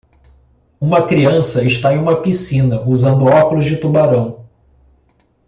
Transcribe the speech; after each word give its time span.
Uma 0.79 1.05
criança 1.05 1.63
está 1.63 1.93
em 1.93 1.99
uma 1.99 2.23
piscina 2.23 2.81
usando 2.89 3.27
óculos 3.27 3.65
de 3.65 3.77
tubarão. 3.77 4.43